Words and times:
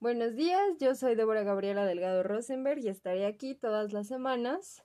Buenos 0.00 0.36
días, 0.36 0.60
yo 0.78 0.94
soy 0.94 1.16
Débora 1.16 1.42
Gabriela 1.42 1.84
Delgado 1.84 2.22
Rosenberg 2.22 2.78
y 2.78 2.88
estaré 2.88 3.26
aquí 3.26 3.56
todas 3.56 3.92
las 3.92 4.06
semanas 4.06 4.84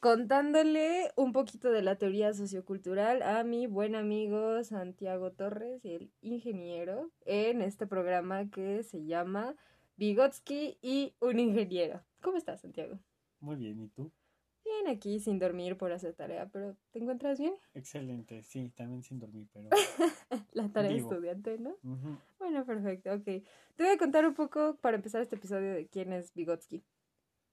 contándole 0.00 1.12
un 1.14 1.32
poquito 1.32 1.70
de 1.70 1.80
la 1.82 1.94
teoría 1.94 2.34
sociocultural 2.34 3.22
a 3.22 3.44
mi 3.44 3.68
buen 3.68 3.94
amigo 3.94 4.64
Santiago 4.64 5.30
Torres, 5.30 5.84
el 5.84 6.10
ingeniero, 6.22 7.12
en 7.24 7.62
este 7.62 7.86
programa 7.86 8.50
que 8.50 8.82
se 8.82 9.04
llama 9.04 9.54
Vygotsky 9.96 10.76
y 10.82 11.14
un 11.20 11.38
ingeniero. 11.38 12.02
¿Cómo 12.20 12.36
estás, 12.36 12.62
Santiago? 12.62 12.98
Muy 13.38 13.54
bien, 13.54 13.80
¿y 13.80 13.88
tú? 13.90 14.10
Bien, 14.64 14.88
aquí 14.88 15.18
sin 15.20 15.38
dormir 15.38 15.76
por 15.76 15.92
hacer 15.92 16.14
tarea, 16.14 16.48
pero 16.48 16.76
¿te 16.92 16.98
encuentras 16.98 17.38
bien? 17.38 17.54
Excelente, 17.74 18.42
sí, 18.42 18.70
también 18.70 19.02
sin 19.02 19.18
dormir, 19.18 19.48
pero... 19.52 19.68
la 20.52 20.68
tarea 20.70 20.92
Vivo. 20.92 21.10
estudiante, 21.12 21.58
¿no? 21.58 21.76
Bueno, 22.38 22.64
perfecto, 22.64 23.12
ok. 23.12 23.24
Te 23.24 23.44
voy 23.84 23.88
a 23.88 23.98
contar 23.98 24.26
un 24.26 24.34
poco 24.34 24.76
para 24.76 24.96
empezar 24.96 25.20
este 25.22 25.36
episodio 25.36 25.74
de 25.74 25.88
quién 25.88 26.12
es 26.12 26.32
Vygotsky. 26.34 26.84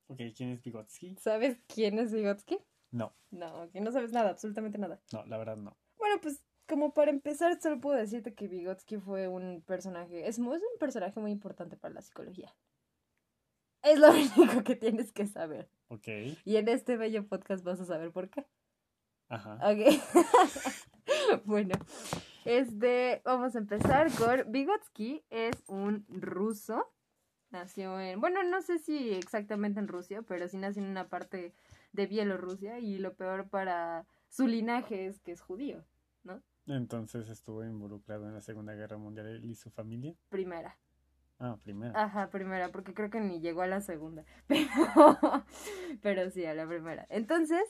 Ok, 0.07 0.17
¿quién 0.35 0.49
es 0.52 0.61
Vygotsky? 0.63 1.16
¿Sabes 1.17 1.57
quién 1.67 1.99
es 1.99 2.11
Vygotsky? 2.11 2.59
No, 2.91 3.13
No, 3.31 3.69
que 3.71 3.81
no 3.81 3.91
sabes 3.91 4.11
nada, 4.11 4.30
absolutamente 4.31 4.77
nada. 4.77 4.99
no, 5.11 5.25
la 5.25 5.38
verdad 5.38 5.57
no. 5.57 5.77
Bueno, 5.97 6.16
pues 6.21 6.44
como 6.67 6.94
para 6.94 7.11
empezar, 7.11 7.59
solo 7.61 7.81
puedo 7.81 7.97
decirte 7.97 8.33
que 8.33 8.47
Vygotsky 8.47 8.97
fue 8.97 9.27
un 9.27 9.61
personaje, 9.63 10.27
es, 10.27 10.38
es 10.38 10.39
un 10.39 10.80
personaje 10.80 11.19
muy 11.19 11.31
importante 11.31 11.77
para 11.77 11.95
la 11.95 12.02
psicología. 12.02 12.55
Es 13.81 13.99
lo 13.99 14.07
único 14.11 14.63
que 14.63 14.75
tienes 14.75 15.11
que 15.11 15.25
saber. 15.27 15.69
Ok, 15.89 16.07
Y 16.45 16.57
en 16.57 16.67
este 16.67 16.98
bello 16.98 17.27
podcast 17.27 17.63
vas 17.63 17.81
a 17.81 17.85
saber 17.85 18.11
por 18.11 18.30
qué. 18.30 18.45
ajá. 19.27 19.55
Ok. 19.55 20.02
bueno, 21.45 21.73
este, 22.45 23.21
vamos 23.25 23.55
a 23.55 23.59
empezar 23.59 24.11
con 24.13 24.52
Vygotsky 24.52 25.23
es 25.30 25.63
un 25.67 26.05
ruso. 26.09 26.85
Nació 27.49 27.99
en, 27.99 28.21
bueno, 28.21 28.44
no 28.44 28.61
sé 28.61 28.77
si 28.77 29.13
exactamente 29.13 29.80
en 29.80 29.88
Rusia, 29.88 30.22
pero 30.22 30.47
sí 30.47 30.58
nació 30.58 30.83
en 30.83 30.89
una 30.89 31.09
parte 31.09 31.55
de 31.91 32.06
Bielorrusia 32.06 32.78
y 32.78 33.00
lo 33.00 33.16
peor 33.16 33.50
para 33.50 34.06
su 34.28 34.45
linaje 34.45 35.08
es 35.08 35.19
que 35.19 35.31
es 35.31 35.41
judío, 35.41 35.83
Entonces 36.67 37.30
estuvo 37.30 37.63
involucrado 37.63 38.28
en 38.28 38.35
la 38.35 38.41
Segunda 38.41 38.75
Guerra 38.75 38.97
Mundial 38.97 39.44
y 39.44 39.56
su 39.56 39.72
familia. 39.72 40.16
primera. 40.30 40.78
Ah, 41.39 41.57
primero. 41.63 41.95
Ajá, 41.95 42.29
primera, 42.29 42.71
porque 42.71 42.93
creo 42.93 43.09
que 43.09 43.19
ni 43.19 43.39
llegó 43.41 43.61
a 43.63 43.67
la 43.67 43.81
segunda. 43.81 44.23
Pero, 44.47 45.45
pero 46.01 46.29
sí, 46.29 46.45
a 46.45 46.53
la 46.53 46.67
primera. 46.67 47.05
Entonces, 47.09 47.63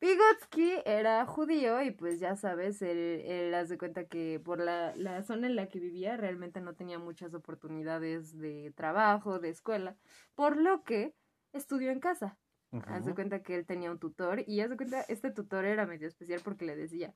Vygotsky 0.00 0.82
era 0.86 1.26
judío 1.26 1.82
y 1.82 1.90
pues 1.90 2.20
ya 2.20 2.36
sabes, 2.36 2.82
él, 2.82 2.98
él 3.26 3.52
haz 3.54 3.68
de 3.68 3.78
cuenta 3.78 4.04
que 4.06 4.40
por 4.44 4.60
la, 4.60 4.94
la 4.94 5.22
zona 5.22 5.48
en 5.48 5.56
la 5.56 5.68
que 5.68 5.80
vivía 5.80 6.16
realmente 6.16 6.60
no 6.60 6.74
tenía 6.74 7.00
muchas 7.00 7.34
oportunidades 7.34 8.38
de 8.38 8.72
trabajo, 8.76 9.40
de 9.40 9.48
escuela, 9.48 9.96
por 10.36 10.56
lo 10.56 10.84
que 10.84 11.14
estudió 11.52 11.90
en 11.90 11.98
casa. 12.00 12.38
Haz 12.86 13.04
de 13.06 13.12
Ujú. 13.12 13.14
cuenta 13.14 13.42
que 13.42 13.56
él 13.56 13.66
tenía 13.66 13.90
un 13.90 13.98
tutor 13.98 14.44
y 14.46 14.60
haz 14.60 14.70
de 14.70 14.76
cuenta, 14.76 15.00
este 15.02 15.32
tutor 15.32 15.64
era 15.64 15.84
medio 15.84 16.06
especial 16.06 16.40
porque 16.44 16.64
le 16.64 16.76
decía 16.76 17.12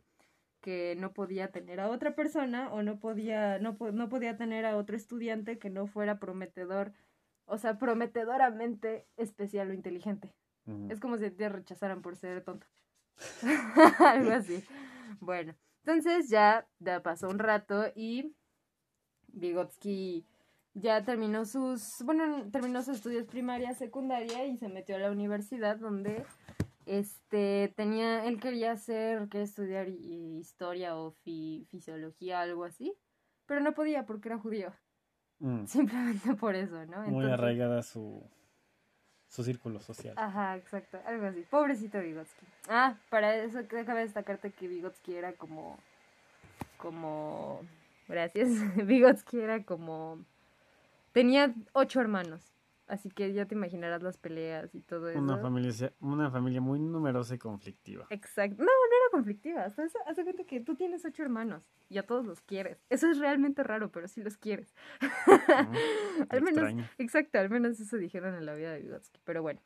que 0.62 0.94
no 0.96 1.12
podía 1.12 1.50
tener 1.50 1.80
a 1.80 1.90
otra 1.90 2.14
persona 2.14 2.72
o 2.72 2.82
no 2.82 2.98
podía, 2.98 3.58
no, 3.58 3.76
no 3.92 4.08
podía 4.08 4.38
tener 4.38 4.64
a 4.64 4.76
otro 4.76 4.96
estudiante 4.96 5.58
que 5.58 5.68
no 5.68 5.86
fuera 5.86 6.18
prometedor, 6.18 6.94
o 7.44 7.58
sea, 7.58 7.78
prometedoramente 7.78 9.06
especial 9.16 9.70
o 9.70 9.74
inteligente. 9.74 10.32
Es 10.88 11.00
como 11.00 11.18
si 11.18 11.28
te 11.30 11.48
rechazaran 11.48 12.02
por 12.02 12.14
ser 12.14 12.44
tonto. 12.44 12.68
Algo 13.98 14.30
así. 14.30 14.64
Bueno, 15.18 15.54
entonces 15.84 16.30
ya, 16.30 16.68
ya 16.78 17.02
pasó 17.02 17.28
un 17.28 17.40
rato 17.40 17.86
y 17.96 18.32
Vygotsky 19.32 20.24
ya 20.74 21.04
terminó 21.04 21.44
sus, 21.44 22.02
bueno, 22.04 22.48
terminó 22.50 22.82
sus 22.82 22.96
estudios 22.96 23.26
primaria, 23.26 23.74
secundaria 23.74 24.46
y 24.46 24.56
se 24.56 24.68
metió 24.68 24.96
a 24.96 25.00
la 25.00 25.10
universidad 25.10 25.76
donde 25.76 26.24
este 26.86 27.72
tenía, 27.76 28.24
él 28.26 28.40
quería 28.40 28.72
hacer, 28.72 29.28
quería 29.28 29.44
estudiar 29.44 29.88
hi- 29.88 30.38
historia 30.38 30.96
o 30.96 31.12
fi- 31.22 31.66
fisiología, 31.70 32.40
algo 32.40 32.64
así, 32.64 32.94
pero 33.46 33.60
no 33.60 33.72
podía 33.74 34.04
porque 34.06 34.28
era 34.28 34.38
judío, 34.38 34.72
Mm, 35.38 35.64
simplemente 35.66 36.34
por 36.34 36.54
eso, 36.54 36.84
¿no? 36.86 37.02
Muy 37.06 37.26
arraigada 37.26 37.82
su, 37.82 38.22
su 39.28 39.42
círculo 39.44 39.80
social. 39.80 40.14
Ajá, 40.16 40.56
exacto, 40.56 40.98
algo 41.06 41.26
así. 41.26 41.42
Pobrecito 41.50 41.98
Vygotsky. 42.00 42.46
Ah, 42.68 42.96
para 43.10 43.34
eso 43.36 43.66
que 43.66 43.76
déjame 43.76 44.00
destacarte 44.00 44.50
que 44.52 44.68
Vygotsky 44.68 45.14
era 45.14 45.32
como, 45.32 45.78
como, 46.78 47.60
gracias, 48.08 48.48
Vygotsky 48.86 49.40
era 49.40 49.64
como, 49.64 50.24
tenía 51.12 51.54
ocho 51.72 52.00
hermanos, 52.00 52.42
así 52.92 53.08
que 53.10 53.32
ya 53.32 53.46
te 53.46 53.54
imaginarás 53.54 54.02
las 54.02 54.18
peleas 54.18 54.74
y 54.74 54.82
todo 54.82 55.08
eso. 55.08 55.18
Una 55.18 55.38
familia, 55.38 55.92
una 56.00 56.30
familia 56.30 56.60
muy 56.60 56.78
numerosa 56.78 57.34
y 57.34 57.38
conflictiva. 57.38 58.06
Exacto, 58.10 58.56
no, 58.58 58.66
no 58.66 58.96
era 58.96 59.10
conflictiva, 59.10 59.64
hasta 59.64 59.82
eso, 59.84 59.98
haz 60.06 60.16
de 60.16 60.24
cuenta 60.24 60.44
que 60.44 60.60
tú 60.60 60.74
tienes 60.74 61.02
ocho 61.06 61.22
hermanos 61.22 61.64
y 61.88 61.96
a 61.96 62.06
todos 62.06 62.26
los 62.26 62.42
quieres. 62.42 62.84
Eso 62.90 63.10
es 63.10 63.18
realmente 63.18 63.62
raro, 63.62 63.90
pero 63.90 64.08
sí 64.08 64.22
los 64.22 64.36
quieres. 64.36 64.74
Al 66.28 66.42
menos, 66.42 66.58
Extraño. 66.64 66.88
exacto, 66.98 67.38
al 67.38 67.48
menos 67.50 67.80
eso 67.80 67.96
dijeron 67.96 68.34
en 68.34 68.44
la 68.44 68.54
vida 68.54 68.72
de 68.72 68.80
Vygotsky, 68.80 69.20
pero 69.24 69.40
bueno. 69.42 69.60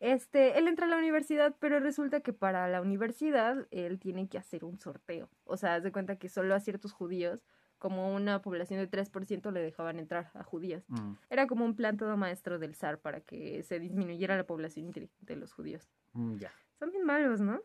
Este, 0.00 0.58
él 0.58 0.68
entra 0.68 0.86
a 0.86 0.90
la 0.90 0.98
universidad, 0.98 1.56
pero 1.58 1.80
resulta 1.80 2.20
que 2.20 2.32
para 2.32 2.68
la 2.68 2.80
universidad 2.80 3.66
él 3.70 3.98
tiene 3.98 4.28
que 4.28 4.38
hacer 4.38 4.64
un 4.64 4.78
sorteo. 4.78 5.28
O 5.44 5.56
sea, 5.56 5.74
haz 5.74 5.82
de 5.82 5.90
cuenta 5.90 6.16
que 6.16 6.28
solo 6.28 6.54
a 6.54 6.60
ciertos 6.60 6.92
judíos, 6.92 7.42
como 7.78 8.14
una 8.14 8.42
población 8.42 8.80
de 8.80 8.86
3%, 8.88 9.50
le 9.50 9.60
dejaban 9.60 9.98
entrar 9.98 10.30
a 10.34 10.42
judíos. 10.42 10.84
Mm, 10.88 11.12
Era 11.30 11.46
como 11.46 11.64
un 11.64 11.74
plan 11.76 11.96
todo 11.96 12.16
maestro 12.16 12.58
del 12.58 12.74
zar 12.74 12.98
para 13.00 13.20
que 13.20 13.62
se 13.62 13.78
disminuyera 13.78 14.36
la 14.36 14.44
población 14.46 14.86
inteligente 14.86 15.34
de 15.34 15.40
los 15.40 15.52
judíos. 15.52 15.88
mm, 16.12 16.36
ya. 16.38 16.52
Son 16.78 16.90
bien 16.90 17.04
malos, 17.04 17.40
¿no? 17.40 17.60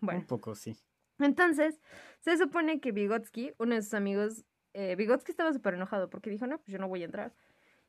Bueno. 0.00 0.20
Un 0.20 0.26
poco, 0.26 0.54
sí. 0.54 0.76
Entonces, 1.18 1.80
se 2.20 2.36
supone 2.36 2.80
que 2.80 2.92
Vygotsky, 2.92 3.54
uno 3.58 3.74
de 3.74 3.82
sus 3.82 3.94
amigos, 3.94 4.44
eh, 4.74 4.96
Vygotsky 4.96 5.30
estaba 5.30 5.52
súper 5.52 5.74
enojado 5.74 6.10
porque 6.10 6.30
dijo, 6.30 6.46
no, 6.46 6.58
pues 6.58 6.68
yo 6.68 6.78
no 6.78 6.88
voy 6.88 7.02
a 7.02 7.06
entrar. 7.06 7.34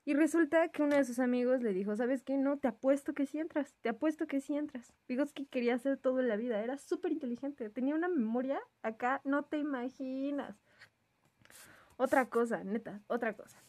Y 0.06 0.14
resulta 0.14 0.70
que 0.70 0.84
uno 0.84 0.96
de 0.96 1.04
sus 1.04 1.20
amigos 1.20 1.62
le 1.62 1.74
dijo, 1.74 1.94
¿sabes 1.98 2.24
qué? 2.24 2.38
No, 2.38 2.58
te 2.58 2.70
apuesto 2.70 3.14
que 3.14 3.26
sí 3.26 3.40
entras, 3.40 3.76
te 3.82 3.90
apuesto 3.90 4.26
que 4.26 4.40
sí 4.40 4.56
entras. 4.56 4.94
Vygotsky 5.10 5.48
quería 5.48 5.76
hacer 5.76 5.98
todo 5.98 6.22
en 6.22 6.30
la 6.30 6.38
vida, 6.38 6.64
era 6.64 6.78
súper 6.78 7.12
inteligente, 7.12 7.70
tenía 7.70 7.94
una 7.94 8.08
memoria 8.08 8.62
acá, 8.84 9.20
no 9.26 9.44
te 9.44 9.58
imaginas. 9.58 10.56
Otra 11.98 12.30
cosa, 12.30 12.64
neta, 12.64 13.02
otra 13.08 13.34
cosa. 13.36 13.62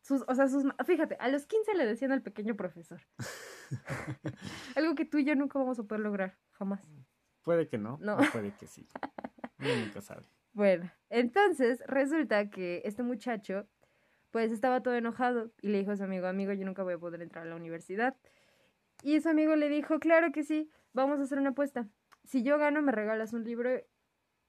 Sus, 0.00 0.22
o 0.28 0.34
sea, 0.34 0.48
sus, 0.48 0.64
fíjate, 0.84 1.16
a 1.18 1.28
los 1.28 1.46
15 1.46 1.74
le 1.74 1.86
decían 1.86 2.12
al 2.12 2.22
pequeño 2.22 2.56
profesor. 2.56 3.00
Algo 4.76 4.94
que 4.94 5.04
tú 5.04 5.18
y 5.18 5.24
yo 5.24 5.34
nunca 5.34 5.58
vamos 5.58 5.78
a 5.78 5.84
poder 5.84 6.00
lograr, 6.02 6.36
jamás. 6.52 6.82
Puede 7.42 7.68
que 7.68 7.78
no, 7.78 7.98
No. 8.00 8.16
o 8.16 8.22
puede 8.32 8.52
que 8.56 8.66
sí. 8.66 8.86
Uno 9.58 9.76
nunca 9.84 10.00
sabe. 10.00 10.22
Bueno, 10.52 10.90
entonces 11.10 11.82
resulta 11.86 12.50
que 12.50 12.82
este 12.84 13.02
muchacho 13.02 13.66
pues 14.30 14.50
estaba 14.50 14.82
todo 14.82 14.94
enojado 14.94 15.52
y 15.62 15.68
le 15.68 15.78
dijo 15.78 15.92
a 15.92 15.96
su 15.96 16.02
amigo, 16.04 16.26
amigo, 16.26 16.52
yo 16.52 16.64
nunca 16.66 16.82
voy 16.82 16.94
a 16.94 16.98
poder 16.98 17.22
entrar 17.22 17.46
a 17.46 17.50
la 17.50 17.56
universidad. 17.56 18.16
Y 19.02 19.20
su 19.20 19.28
amigo 19.28 19.54
le 19.56 19.68
dijo, 19.68 20.00
claro 20.00 20.32
que 20.32 20.42
sí, 20.42 20.70
vamos 20.92 21.20
a 21.20 21.22
hacer 21.22 21.38
una 21.38 21.50
apuesta. 21.50 21.88
Si 22.24 22.42
yo 22.42 22.58
gano, 22.58 22.82
me 22.82 22.90
regalas 22.92 23.32
un 23.32 23.44
libro 23.44 23.70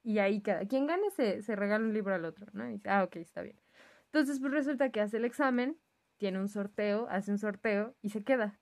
y 0.05 0.19
ahí 0.19 0.41
cada 0.41 0.65
quien 0.67 0.87
gane 0.87 1.09
se, 1.11 1.41
se 1.41 1.55
regala 1.55 1.85
un 1.85 1.93
libro 1.93 2.15
al 2.15 2.25
otro, 2.25 2.47
¿no? 2.53 2.69
Y 2.69 2.73
dice, 2.73 2.89
ah, 2.89 3.03
ok, 3.03 3.17
está 3.17 3.41
bien. 3.41 3.59
Entonces 4.05 4.39
pues 4.39 4.51
resulta 4.53 4.91
que 4.91 5.01
hace 5.01 5.17
el 5.17 5.25
examen, 5.25 5.77
tiene 6.17 6.39
un 6.39 6.47
sorteo, 6.49 7.07
hace 7.09 7.31
un 7.31 7.39
sorteo 7.39 7.95
y 8.01 8.09
se 8.09 8.23
queda. 8.23 8.61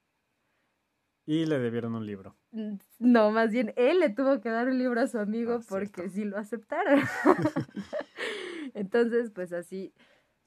Y 1.26 1.46
le 1.46 1.60
debieron 1.60 1.96
un 1.96 2.06
libro. 2.06 2.36
Mm, 2.52 2.76
No, 3.00 3.32
más 3.32 3.52
bien 3.52 3.74
él 3.76 4.00
le 4.00 4.10
tuvo 4.10 4.40
que 4.42 4.50
dar 4.50 4.68
un 4.68 4.78
libro 4.78 5.02
a 5.02 5.08
su 5.08 5.20
amigo 5.20 5.56
Ah, 5.56 5.66
porque 5.68 6.10
sí 6.10 6.24
lo 6.26 6.38
aceptaron. 6.38 7.02
Entonces, 8.74 9.32
pues 9.32 9.54
así 9.54 9.94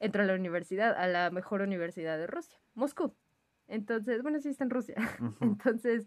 entró 0.01 0.23
a 0.23 0.27
la 0.27 0.35
universidad, 0.35 0.95
a 0.97 1.07
la 1.09 1.31
mejor 1.31 1.63
universidad 1.63 2.19
de 2.19 2.27
Rusia, 2.27 2.59
Moscú. 2.75 3.15
Entonces, 3.69 4.23
bueno, 4.23 4.41
sí 4.41 4.49
está 4.49 4.65
en 4.65 4.71
Rusia. 4.71 4.97
Entonces, 5.41 6.07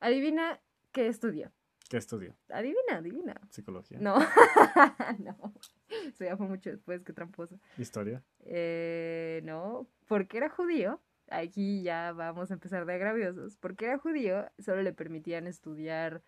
adivina 0.00 0.60
qué 0.92 1.08
estudió. 1.08 1.52
¿Qué 1.88 1.98
estudió? 1.98 2.34
Adivina, 2.48 2.96
adivina. 2.96 3.40
Psicología. 3.50 3.98
No, 4.00 4.18
no. 5.18 5.54
Eso 5.88 6.24
ya 6.24 6.36
fue 6.36 6.46
mucho 6.46 6.70
después, 6.70 7.02
qué 7.04 7.12
tramposo. 7.12 7.60
Historia. 7.78 8.24
Eh, 8.40 9.40
no, 9.44 9.86
porque 10.08 10.38
era 10.38 10.48
judío. 10.48 11.00
Aquí 11.28 11.82
ya 11.82 12.12
vamos 12.12 12.50
a 12.50 12.54
empezar 12.54 12.86
de 12.86 12.94
agraviosos. 12.94 13.56
Porque 13.56 13.84
era 13.84 13.98
judío, 13.98 14.50
solo 14.58 14.82
le 14.82 14.92
permitían 14.92 15.46
estudiar 15.46 16.22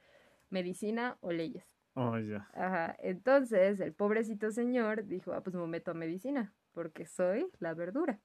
medicina 0.51 1.19
o 1.21 1.33
leyes. 1.33 1.65
Oh, 1.95 2.17
ya. 2.19 2.49
Ajá. 2.55 2.95
Entonces, 3.01 3.81
el 3.81 3.93
pobrecito 3.93 4.53
señor 4.53 5.07
dijo, 5.07 5.33
ah, 5.33 5.43
pues 5.43 5.57
me 5.57 5.67
meto 5.67 5.91
a 5.91 5.95
medicina, 5.95 6.55
porque 6.73 7.07
soy 7.07 7.51
la 7.59 7.75
verdura. 7.75 8.21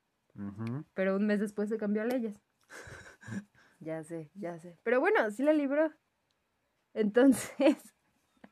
Pero 0.93 1.15
un 1.15 1.25
mes 1.27 1.39
después 1.39 1.69
se 1.69 1.77
cambió 1.77 2.01
a 2.01 2.05
leyes. 2.05 2.39
ya 3.79 4.03
sé, 4.03 4.31
ya 4.35 4.59
sé. 4.59 4.77
Pero 4.83 4.99
bueno, 4.99 5.29
sí 5.31 5.43
la 5.43 5.53
libró. 5.53 5.91
Entonces, 6.93 7.77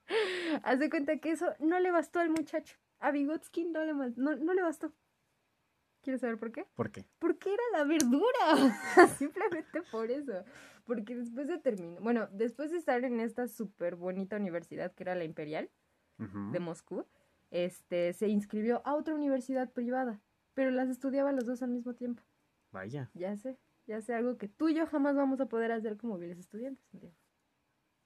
haz 0.64 0.80
de 0.80 0.90
cuenta 0.90 1.18
que 1.18 1.32
eso 1.32 1.48
no 1.60 1.80
le 1.80 1.92
bastó 1.92 2.20
al 2.20 2.30
muchacho. 2.30 2.78
A 3.00 3.12
Vygotsky 3.12 3.66
no 3.66 3.84
le, 3.84 3.94
no, 3.94 4.36
no 4.36 4.54
le 4.54 4.62
bastó. 4.62 4.94
¿Quieres 6.02 6.22
saber 6.22 6.38
por 6.38 6.52
qué? 6.52 6.66
¿Por 6.76 6.92
qué? 6.92 7.06
Porque 7.20 7.54
era 7.54 7.64
la 7.74 7.84
verdura. 7.84 8.80
Simplemente 9.18 9.84
por 9.92 10.10
eso. 10.10 10.44
Porque 10.86 11.16
después 11.16 11.48
de 11.48 11.60
terminar, 11.60 12.02
bueno, 12.02 12.28
después 12.32 12.72
de 12.72 12.78
estar 12.78 13.04
en 13.04 13.20
esta 13.20 13.48
súper 13.48 13.96
bonita 13.96 14.36
universidad 14.36 14.94
que 14.94 15.04
era 15.04 15.16
la 15.16 15.24
Imperial 15.24 15.70
de 16.18 16.60
Moscú, 16.60 17.08
este, 17.50 18.14
se 18.14 18.28
inscribió 18.28 18.84
a 18.86 18.94
otra 18.94 19.16
universidad 19.16 19.72
privada, 19.72 20.22
pero 20.54 20.70
las 20.70 20.88
estudiaba 20.90 21.32
los 21.32 21.46
dos 21.46 21.64
al 21.64 21.70
mismo 21.70 21.96
tiempo. 21.96 22.22
Vaya. 22.72 23.10
Ya 23.16 23.36
sé, 23.38 23.58
ya 23.88 24.02
sé 24.02 24.14
algo 24.14 24.38
que 24.38 24.48
tú 24.48 24.70
y 24.70 24.76
yo 24.76 24.86
jamás 24.86 25.16
vamos 25.16 25.42
a 25.42 25.48
poder 25.48 25.72
hacer 25.72 25.98
como 25.98 26.20
viles 26.20 26.38
estudiantes. 26.38 26.86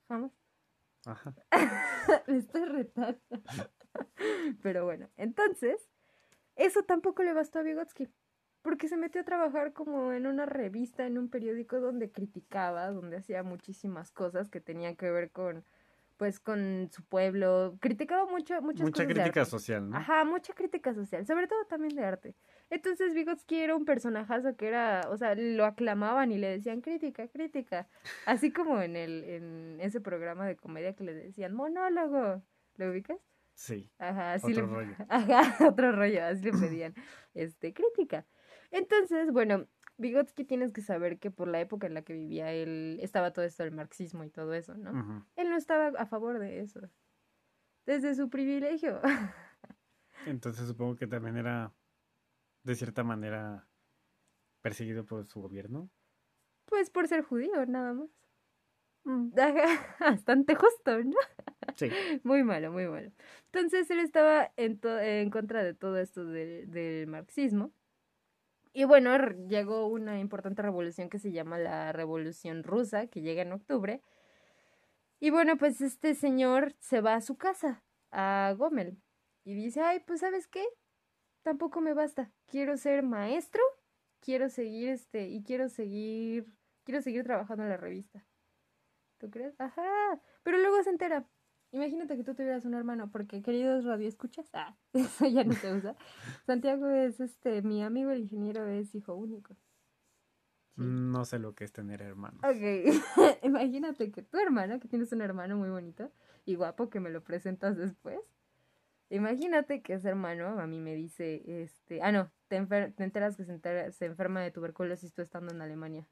Jamás. 0.10 0.32
Ajá. 1.06 1.34
Me 2.28 2.38
estoy 2.38 2.66
retando. 2.66 3.20
Pero 4.62 4.86
bueno, 4.86 5.10
entonces, 5.18 5.90
eso 6.56 6.84
tampoco 6.84 7.24
le 7.24 7.34
bastó 7.34 7.60
a 7.60 7.64
Vygotsky. 7.64 8.10
Porque 8.62 8.88
se 8.90 8.98
metió 8.98 9.22
a 9.22 9.26
trabajar 9.26 9.74
como 9.74 10.12
en 10.14 10.26
una 10.28 10.46
revista, 10.48 11.06
en 11.06 11.18
un 11.20 11.30
periódico 11.30 11.80
donde 11.80 12.12
criticaba, 12.12 12.90
donde 12.92 13.18
hacía 13.18 13.44
muchísimas 13.44 14.12
cosas 14.12 14.50
que 14.50 14.62
tenían 14.62 14.96
que 14.96 15.12
ver 15.12 15.32
con, 15.32 15.66
pues, 16.18 16.40
con 16.40 16.90
su 16.92 17.04
pueblo. 17.06 17.78
Criticaba 17.82 18.26
mucho, 18.26 18.62
muchas 18.62 18.90
Mucha 18.90 18.92
cosas 18.92 19.14
de 19.14 19.22
crítica 19.22 19.24
arte. 19.24 19.46
social, 19.46 19.90
¿no? 19.90 19.98
Ajá, 19.98 20.26
mucha 20.26 20.54
crítica 20.54 20.94
social, 20.94 21.26
sobre 21.28 21.48
todo 21.48 21.66
también 21.68 21.96
de 21.96 22.04
arte. 22.06 22.36
Entonces 22.70 23.14
Vygotsky 23.14 23.60
era 23.60 23.76
un 23.76 23.86
personajazo 23.86 24.56
que 24.56 24.68
era, 24.68 25.08
o 25.10 25.18
sea, 25.18 25.36
lo 25.36 25.66
aclamaban 25.66 26.32
y 26.32 26.38
le 26.38 26.50
decían 26.50 26.82
crítica, 26.82 27.28
crítica. 27.28 27.88
Así 28.26 28.52
como 28.52 28.82
en 28.82 28.96
el, 28.96 29.24
en 29.24 29.78
ese 29.82 30.02
programa 30.02 30.48
de 30.48 30.56
comedia 30.56 30.94
que 30.94 31.04
le 31.04 31.14
decían 31.14 31.54
monólogo. 31.54 32.44
¿Lo 32.78 32.90
ubicas? 32.90 33.20
Sí. 33.54 33.90
Ajá, 34.00 34.34
así 34.34 34.52
Otro 34.52 34.68
le, 34.68 34.74
rollo. 34.74 34.96
Ajá, 35.10 35.68
otro 35.68 35.92
rollo, 35.92 36.26
así 36.26 36.44
le 36.44 36.52
pedían, 36.52 36.94
este, 37.34 37.74
crítica. 37.74 38.26
Entonces, 38.72 39.32
bueno, 39.32 39.68
Vygotsky 39.98 40.44
tienes 40.44 40.74
que 40.74 40.82
saber 40.82 41.20
que 41.20 41.32
por 41.32 41.48
la 41.48 41.62
época 41.62 41.88
en 41.88 41.94
la 41.94 42.02
que 42.02 42.14
vivía 42.14 42.52
él, 42.52 43.00
estaba 43.02 43.32
todo 43.32 43.46
esto 43.46 43.64
del 43.64 43.72
marxismo 43.72 44.24
y 44.24 44.30
todo 44.30 44.54
eso, 44.54 44.76
¿no? 44.76 45.26
Él 45.36 45.50
no 45.50 45.56
estaba 45.56 45.88
a 45.98 46.06
favor 46.06 46.40
de 46.40 46.60
eso. 46.60 46.82
Desde 47.86 48.16
su 48.16 48.30
privilegio. 48.30 49.00
Entonces 50.26 50.68
supongo 50.68 50.96
que 50.96 51.08
también 51.08 51.38
era, 51.38 51.72
de 52.66 52.76
cierta 52.76 53.04
manera, 53.04 53.68
perseguido 54.62 55.06
por 55.06 55.26
su 55.28 55.42
gobierno. 55.42 55.90
Pues 56.66 56.90
por 56.90 57.08
ser 57.08 57.24
judío, 57.24 57.66
nada 57.66 57.94
más. 57.94 58.10
Ajá, 59.38 59.96
Bastante 60.00 60.56
justo, 60.56 61.04
¿no? 61.04 61.18
Sí. 61.76 61.90
Muy 62.24 62.44
malo, 62.44 62.72
muy 62.72 62.88
malo. 62.88 63.12
Entonces 63.52 63.90
él 63.92 64.00
estaba 64.00 64.52
en, 64.58 64.80
en 64.84 65.30
contra 65.30 65.64
de 65.64 65.74
todo 65.74 65.98
esto 66.00 66.26
de- 66.26 66.66
del 66.68 67.08
marxismo. 67.08 67.72
Y 68.74 68.84
bueno, 68.84 69.18
llegó 69.48 69.88
una 69.88 70.20
importante 70.20 70.62
revolución 70.62 71.10
que 71.10 71.18
se 71.20 71.32
llama 71.32 71.58
la 71.58 71.94
Revolución 71.94 72.64
Rusa, 72.64 73.08
que 73.08 73.22
llega 73.22 73.42
en 73.42 73.54
octubre. 73.54 74.02
Y 75.20 75.30
bueno, 75.30 75.58
pues 75.58 75.82
este 75.82 76.14
señor 76.16 76.76
se 76.80 77.02
va 77.02 77.16
a 77.16 77.22
su 77.22 77.38
casa, 77.38 77.84
a 78.12 78.54
Gomel, 78.58 79.02
y 79.44 79.54
dice, 79.56 79.82
ay, 79.82 80.00
pues 80.06 80.20
sabes 80.22 80.48
qué, 80.48 80.64
tampoco 81.46 81.80
me 81.80 81.94
basta, 81.94 82.32
quiero 82.48 82.76
ser 82.76 83.04
maestro, 83.04 83.62
quiero 84.20 84.50
seguir 84.50 84.90
este, 84.90 85.28
y 85.28 85.44
quiero 85.44 85.70
seguir, 85.70 86.52
quiero 86.84 87.04
seguir 87.04 87.24
trabajando 87.24 87.64
en 87.64 87.70
la 87.70 87.78
revista. 87.78 88.26
¿Tú 89.20 89.30
crees? 89.30 89.54
Ajá, 89.62 90.20
pero 90.42 90.58
luego 90.58 90.82
se 90.82 90.90
entera. 90.90 91.30
Imagínate 91.72 92.18
que 92.18 92.24
tú 92.24 92.34
tuvieras 92.34 92.66
un 92.66 92.74
hermano, 92.74 93.12
porque 93.12 93.44
queridos 93.44 93.86
radioescuchas, 93.86 94.50
ah, 94.54 94.76
eso 94.94 95.28
ya 95.28 95.44
no 95.44 95.54
se 95.54 95.72
usa. 95.72 95.96
Santiago 96.48 96.90
es 96.90 97.20
este, 97.20 97.62
mi 97.62 97.84
amigo 97.84 98.10
el 98.10 98.22
ingeniero 98.22 98.66
es 98.68 98.96
hijo 98.96 99.14
único. 99.14 99.54
Sí. 100.76 100.82
No 100.82 101.26
sé 101.26 101.38
lo 101.38 101.54
que 101.54 101.64
es 101.64 101.72
tener 101.72 102.02
hermanos. 102.02 102.42
Ok, 102.44 102.96
imagínate 103.44 104.12
que 104.12 104.24
tu 104.24 104.40
hermano, 104.40 104.80
que 104.80 104.88
tienes 104.88 105.12
un 105.12 105.22
hermano 105.22 105.58
muy 105.58 105.70
bonito 105.70 106.12
y 106.44 106.56
guapo 106.56 106.90
que 106.90 107.00
me 107.00 107.12
lo 107.12 107.24
presentas 107.24 107.78
después. 107.78 108.20
Imagínate 109.10 109.82
que 109.82 109.94
ese 109.94 110.10
hermano 110.10 110.60
a 110.60 110.68
mí 110.68 110.80
me 110.80 110.96
dice, 110.96 111.44
este, 111.46 112.02
ah 112.02 112.12
no, 112.12 112.32
te, 112.48 112.60
enfer- 112.60 112.94
te 112.96 113.04
enteras 113.04 113.38
que 113.38 113.44
se, 113.46 114.06
enferma 114.06 114.42
de 114.42 114.52
tuberculosis 114.52 115.14
tú 115.14 115.22
estando 115.22 115.54
en 115.54 115.62
Alemania. 115.62 116.08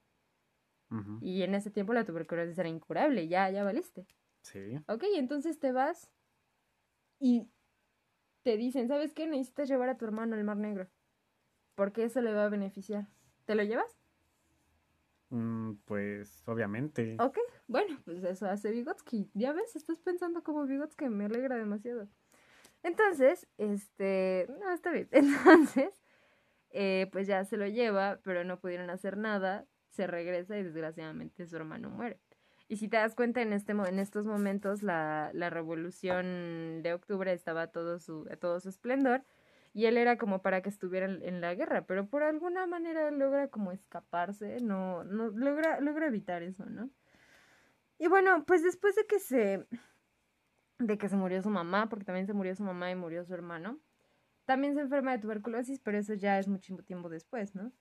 Y 1.21 1.41
en 1.43 1.55
ese 1.55 1.71
tiempo 1.71 1.93
la 1.93 2.05
tuberculosis 2.05 2.57
era 2.57 2.69
incurable, 2.69 3.27
ya, 3.27 3.49
ya 3.49 3.63
valiste. 3.63 4.05
Sí. 4.41 4.77
Ok, 4.87 5.03
entonces 5.15 5.59
te 5.59 5.71
vas 5.71 6.11
y 7.19 7.47
te 8.43 8.57
dicen, 8.57 8.87
¿sabes 8.87 9.13
qué? 9.13 9.25
Necesitas 9.27 9.69
llevar 9.69 9.89
a 9.89 9.97
tu 9.97 10.05
hermano 10.05 10.35
al 10.35 10.43
Mar 10.43 10.57
Negro. 10.57 10.89
Porque 11.75 12.03
eso 12.03 12.21
le 12.21 12.33
va 12.33 12.45
a 12.45 12.49
beneficiar. 12.49 13.07
¿Te 13.45 13.55
lo 13.55 13.63
llevas? 13.63 13.97
Mm, 15.29 15.75
pues 15.85 16.43
obviamente. 16.47 17.17
Ok, 17.19 17.37
bueno, 17.67 17.99
pues 18.05 18.23
eso 18.23 18.45
hace 18.47 18.71
Vygotsky. 18.71 19.29
Ya 19.33 19.53
ves, 19.53 19.75
estás 19.75 19.99
pensando 19.99 20.43
como 20.43 20.65
Vygotsky, 20.65 21.09
me 21.09 21.25
alegra 21.25 21.55
demasiado. 21.55 22.07
Entonces, 22.83 23.47
este, 23.57 24.47
no, 24.59 24.71
está 24.71 24.91
bien. 24.91 25.07
Entonces, 25.11 26.01
eh, 26.69 27.09
pues 27.11 27.27
ya 27.27 27.45
se 27.45 27.57
lo 27.57 27.67
lleva, 27.67 28.19
pero 28.23 28.43
no 28.43 28.59
pudieron 28.59 28.89
hacer 28.89 29.17
nada. 29.17 29.65
Se 29.89 30.07
regresa 30.07 30.57
y 30.57 30.63
desgraciadamente 30.63 31.45
su 31.47 31.55
hermano 31.55 31.89
muere. 31.89 32.19
Y 32.67 32.77
si 32.77 32.87
te 32.87 32.97
das 32.97 33.15
cuenta, 33.15 33.41
en, 33.41 33.53
este, 33.53 33.73
en 33.73 33.99
estos 33.99 34.25
momentos 34.25 34.83
la, 34.83 35.29
la 35.33 35.49
revolución 35.49 36.81
de 36.81 36.93
octubre 36.93 37.31
estaba 37.31 37.63
a 37.63 37.67
todo 37.67 37.99
su, 37.99 38.27
todo 38.39 38.59
su 38.59 38.69
esplendor. 38.69 39.23
Y 39.73 39.85
él 39.85 39.97
era 39.97 40.17
como 40.17 40.41
para 40.41 40.61
que 40.61 40.69
estuviera 40.69 41.07
en 41.07 41.41
la 41.41 41.55
guerra, 41.55 41.85
pero 41.87 42.05
por 42.07 42.21
alguna 42.21 42.67
manera 42.67 43.09
logra 43.09 43.47
como 43.47 43.71
escaparse, 43.71 44.61
no, 44.61 45.03
no 45.03 45.29
logra, 45.29 45.79
logra 45.79 46.07
evitar 46.07 46.43
eso, 46.43 46.65
¿no? 46.65 46.91
Y 47.97 48.07
bueno, 48.07 48.43
pues 48.45 48.63
después 48.63 48.95
de 48.95 49.05
que 49.07 49.19
se 49.19 49.65
de 50.79 50.97
que 50.97 51.09
se 51.09 51.15
murió 51.15 51.41
su 51.41 51.49
mamá, 51.49 51.89
porque 51.89 52.05
también 52.05 52.27
se 52.27 52.33
murió 52.33 52.55
su 52.55 52.63
mamá 52.63 52.91
y 52.91 52.95
murió 52.95 53.23
su 53.25 53.33
hermano, 53.33 53.79
también 54.45 54.75
se 54.75 54.81
enferma 54.81 55.11
de 55.11 55.19
tuberculosis, 55.19 55.79
pero 55.79 55.97
eso 55.97 56.13
ya 56.13 56.39
es 56.39 56.47
mucho 56.47 56.75
tiempo 56.77 57.09
después, 57.09 57.55
¿no? 57.55 57.71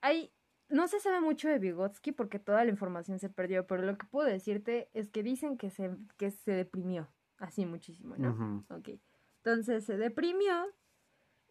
Hay 0.00 0.32
no 0.72 0.88
se 0.88 1.00
sabe 1.00 1.20
mucho 1.20 1.48
de 1.48 1.58
Vygotsky 1.58 2.12
porque 2.12 2.38
toda 2.38 2.64
la 2.64 2.70
información 2.70 3.18
se 3.18 3.28
perdió, 3.28 3.66
pero 3.66 3.82
lo 3.82 3.98
que 3.98 4.06
puedo 4.06 4.26
decirte 4.26 4.88
es 4.94 5.10
que 5.10 5.22
dicen 5.22 5.58
que 5.58 5.68
se, 5.68 5.94
que 6.16 6.30
se 6.30 6.52
deprimió, 6.52 7.08
así 7.36 7.66
muchísimo, 7.66 8.16
¿no? 8.16 8.30
Ujú. 8.30 8.74
Ok. 8.74 9.00
Entonces 9.36 9.84
se 9.84 9.98
deprimió 9.98 10.66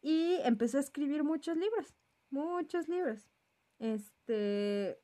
y 0.02 0.38
empezó 0.44 0.78
a 0.78 0.82
escribir 0.82 1.24
muchos 1.24 1.56
libros, 1.56 1.96
muchos 2.32 2.88
libros. 2.88 3.30
Este, 3.78 5.00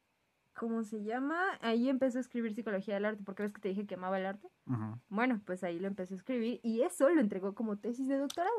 ¿cómo 0.57 0.83
se 0.83 1.03
llama? 1.03 1.57
Ahí 1.61 1.87
empezó 1.87 2.17
a 2.17 2.21
escribir 2.21 2.53
psicología 2.53 2.95
del 2.95 3.05
arte, 3.05 3.23
porque 3.23 3.43
ves 3.43 3.53
que 3.53 3.61
te 3.61 3.69
dije 3.69 3.85
que 3.85 3.95
amaba 3.95 4.19
el 4.19 4.25
arte. 4.25 4.49
Bueno, 5.07 5.41
pues 5.45 5.63
ahí 5.63 5.79
lo 5.79 5.87
empezó 5.87 6.15
a 6.15 6.17
escribir 6.17 6.59
y 6.63 6.81
eso 6.81 7.09
lo 7.09 7.21
entregó 7.21 7.53
como 7.53 7.77
tesis 7.77 8.07
de 8.07 8.17
doctorado. 8.17 8.55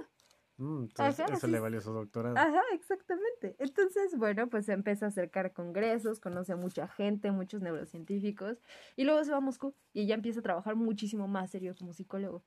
Mm, 0.57 0.85
entonces 0.85 1.21
Ajá, 1.21 1.35
eso 1.35 1.47
le 1.47 1.61
valió 1.61 1.81
su 1.81 1.93
doctorado. 1.93 2.37
Ajá, 2.37 2.63
exactamente. 2.73 3.57
Entonces, 3.59 4.17
bueno, 4.17 4.49
pues 4.49 4.67
se 4.67 4.73
empieza 4.73 5.07
a 5.07 5.09
acercar 5.09 5.47
a 5.47 5.53
congresos, 5.53 6.21
conoce 6.21 6.53
a 6.53 6.57
mucha 6.57 6.89
gente, 6.89 7.31
muchos 7.31 7.63
neurocientíficos, 7.63 8.59
y 8.97 9.05
luego 9.05 9.23
se 9.25 9.31
va 9.31 9.39
a 9.39 9.41
Moscú 9.41 9.75
y 9.93 10.07
ya 10.07 10.15
empieza 10.15 10.41
a 10.41 10.43
trabajar 10.43 10.77
muchísimo 10.77 11.29
más 11.29 11.51
serio 11.51 11.75
como 11.77 11.93
psicólogo. 11.93 12.43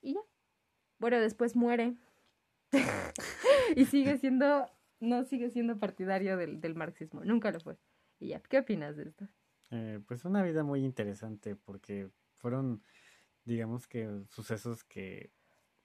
Y 0.00 0.14
ya. 0.14 0.20
Bueno, 0.98 1.20
después 1.20 1.54
muere. 1.54 1.96
y 3.76 3.84
sigue 3.86 4.18
siendo, 4.18 4.66
no 5.00 5.24
sigue 5.24 5.50
siendo 5.50 5.78
partidario 5.78 6.36
del, 6.36 6.60
del 6.60 6.74
marxismo, 6.74 7.24
nunca 7.24 7.50
lo 7.50 7.60
fue. 7.60 7.76
Y 8.18 8.28
ya, 8.28 8.40
¿qué 8.40 8.58
opinas 8.58 8.96
de 8.96 9.04
esto? 9.04 9.28
Eh, 9.70 10.00
pues 10.06 10.24
una 10.24 10.42
vida 10.42 10.64
muy 10.64 10.84
interesante 10.84 11.56
porque 11.56 12.10
fueron, 12.36 12.82
digamos 13.44 13.86
que, 13.86 14.24
sucesos 14.28 14.84
que 14.84 15.30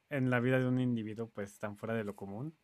en 0.09 0.29
la 0.29 0.39
vida 0.39 0.59
de 0.59 0.67
un 0.67 0.79
individuo 0.79 1.29
pues 1.29 1.51
están 1.51 1.77
fuera 1.77 1.93
de 1.93 2.03
lo 2.03 2.15
común 2.15 2.55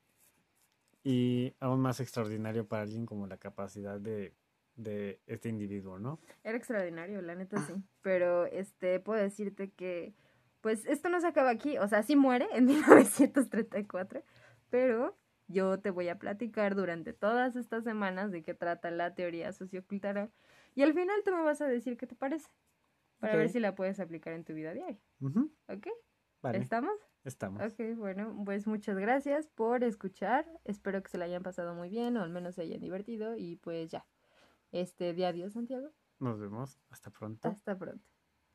y 1.04 1.56
aún 1.60 1.80
más 1.80 2.00
extraordinario 2.00 2.68
para 2.68 2.84
alguien 2.84 3.06
como 3.06 3.28
la 3.28 3.38
capacidad 3.38 4.00
de, 4.00 4.34
de 4.76 5.22
este 5.28 5.50
individuo, 5.50 6.00
¿no? 6.00 6.20
Era 6.44 6.58
extraordinario, 6.58 7.22
la 7.22 7.36
neta 7.36 7.58
sí. 7.66 7.74
Pero 8.02 8.46
este 8.46 9.00
puedo 9.00 9.22
decirte 9.22 9.72
que 9.72 10.14
pues 10.62 10.86
esto 10.86 11.10
no 11.10 11.22
se 11.22 11.28
acaba 11.28 11.50
aquí, 11.52 11.78
o 11.78 11.88
sea, 11.88 12.04
sí 12.04 12.16
muere 12.16 12.48
en 12.54 12.66
1934, 12.68 14.24
pero 14.70 15.18
yo 15.50 15.80
te 15.82 15.92
voy 15.92 16.10
a 16.10 16.20
platicar 16.20 16.76
durante 16.76 17.14
todas 17.14 17.56
estas 17.58 17.84
semanas 17.86 18.32
de 18.32 18.44
qué 18.44 18.54
trata 18.56 18.92
la 18.92 19.16
teoría 19.16 19.54
sociocultural 19.54 20.32
y 20.76 20.84
al 20.84 20.94
final 20.94 21.22
tú 21.26 21.32
me 21.36 21.44
vas 21.44 21.62
a 21.62 21.68
decir 21.68 21.98
qué 21.98 22.08
te 22.08 22.16
parece 22.16 22.50
para 23.20 23.36
ver 23.36 23.50
si 23.50 23.60
la 23.60 23.76
puedes 23.76 24.00
aplicar 24.00 24.34
en 24.34 24.46
tu 24.46 24.54
vida 24.54 24.74
diaria, 24.74 25.00
Ujú, 25.22 25.52
¿ok? 25.70 25.88
Vale, 26.42 26.62
¿Estamos? 26.62 26.94
estamos. 27.24 27.66
Ok, 27.66 27.80
bueno, 27.98 28.42
pues 28.46 28.68
muchas 28.68 28.98
gracias 28.98 29.48
por 29.50 29.84
escuchar. 29.84 30.48
Espero 30.66 31.04
que 31.04 31.10
se 31.10 31.18
la 31.20 31.26
hayan 31.26 31.44
pasado 31.44 31.76
muy 31.76 31.90
bien 31.90 32.18
o 32.18 32.24
al 32.24 32.30
menos 32.32 32.56
se 32.56 32.64
hayan 32.64 32.82
divertido 32.82 33.36
y 33.38 33.58
pues 33.58 33.92
ya. 33.92 34.08
Este, 34.72 35.14
de 35.14 35.26
adiós, 35.28 35.54
Santiago. 35.54 35.92
Nos 36.20 36.40
vemos. 36.40 36.80
Hasta 36.90 37.12
pronto. 37.12 37.50
Hasta 37.50 37.78
pronto. 37.78 38.19